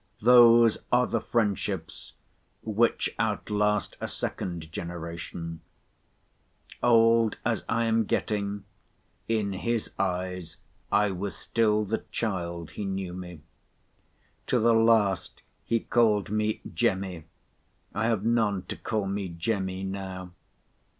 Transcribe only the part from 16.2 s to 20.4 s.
me Jemmy. I have none to call me Jemmy now.